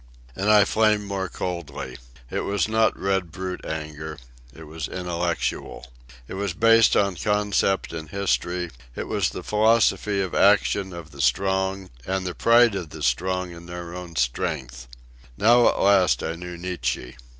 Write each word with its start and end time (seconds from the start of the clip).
And 0.35 0.49
I 0.49 0.65
flamed 0.65 1.03
more 1.05 1.29
coldly. 1.29 1.95
It 2.31 2.39
was 2.39 2.67
not 2.67 2.97
red 2.99 3.31
brute 3.31 3.63
anger. 3.63 4.17
It 4.51 4.63
was 4.63 4.87
intellectual. 4.87 5.85
It 6.27 6.33
was 6.33 6.55
based 6.55 6.97
on 6.97 7.15
concept 7.17 7.93
and 7.93 8.09
history; 8.09 8.71
it 8.95 9.07
was 9.07 9.29
the 9.29 9.43
philosophy 9.43 10.19
of 10.19 10.33
action 10.33 10.91
of 10.91 11.11
the 11.11 11.21
strong 11.21 11.91
and 12.03 12.25
the 12.25 12.33
pride 12.33 12.73
of 12.73 12.89
the 12.89 13.03
strong 13.03 13.51
in 13.51 13.67
their 13.67 13.93
own 13.93 14.15
strength. 14.15 14.87
Now 15.37 15.67
at 15.69 15.79
last 15.79 16.23
I 16.23 16.33
knew 16.33 16.57
Nietzsche. 16.57 17.15